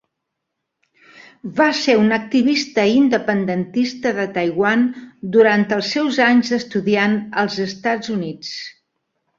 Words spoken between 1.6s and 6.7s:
ser un activista independentista de Taiwan durant els seus anys